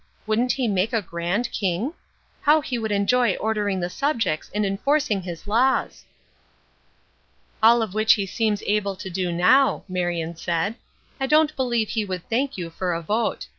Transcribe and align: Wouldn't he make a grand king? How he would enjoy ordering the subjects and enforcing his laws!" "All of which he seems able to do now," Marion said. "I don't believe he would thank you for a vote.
Wouldn't 0.25 0.53
he 0.53 0.67
make 0.67 0.93
a 0.93 1.01
grand 1.03 1.51
king? 1.51 1.93
How 2.41 2.59
he 2.61 2.79
would 2.79 2.91
enjoy 2.91 3.35
ordering 3.35 3.79
the 3.79 3.89
subjects 3.91 4.49
and 4.51 4.65
enforcing 4.65 5.21
his 5.21 5.45
laws!" 5.45 6.05
"All 7.61 7.83
of 7.83 7.93
which 7.93 8.13
he 8.13 8.25
seems 8.25 8.63
able 8.65 8.95
to 8.95 9.11
do 9.11 9.31
now," 9.31 9.83
Marion 9.87 10.35
said. 10.35 10.73
"I 11.19 11.27
don't 11.27 11.55
believe 11.55 11.89
he 11.89 12.03
would 12.03 12.27
thank 12.31 12.57
you 12.57 12.71
for 12.71 12.93
a 12.95 13.01
vote. 13.03 13.45